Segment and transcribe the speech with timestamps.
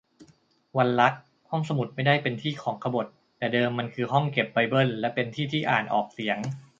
[0.77, 1.13] วันรัก:
[1.49, 3.07] ห้องสมุดไม่ได้เป็นที่ของขบถ
[3.37, 6.37] แต่เดิมมันคือห้องเก็บไบเบิ้ล และเป็นที่ที่อ่านออกเสียง